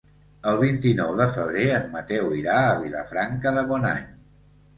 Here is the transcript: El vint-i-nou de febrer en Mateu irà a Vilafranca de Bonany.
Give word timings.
El 0.51 0.55
vint-i-nou 0.61 1.11
de 1.19 1.27
febrer 1.35 1.65
en 1.73 1.85
Mateu 1.91 2.33
irà 2.39 2.57
a 2.63 2.73
Vilafranca 2.81 3.53
de 3.61 3.67
Bonany. 3.71 4.11